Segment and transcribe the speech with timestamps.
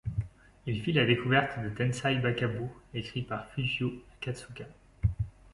[0.65, 4.65] Il fit la découverte de Tensai Bakabo, écrit par Fujio Akatsuka.